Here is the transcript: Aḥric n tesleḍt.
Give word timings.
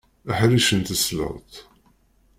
Aḥric 0.31 0.67
n 0.73 0.79
tesleḍt. 0.87 1.53